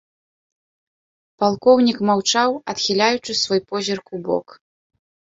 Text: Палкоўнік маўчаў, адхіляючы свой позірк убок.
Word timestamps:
Палкоўнік 1.41 1.99
маўчаў, 2.09 2.51
адхіляючы 2.73 3.31
свой 3.41 3.61
позірк 3.73 4.05
убок. 4.21 4.47